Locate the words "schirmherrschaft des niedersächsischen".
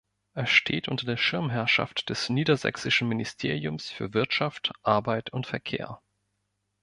1.15-3.07